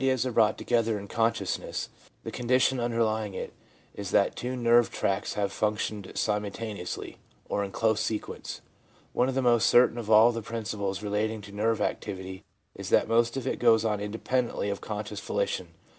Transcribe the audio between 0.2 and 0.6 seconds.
OF RELIGION are brought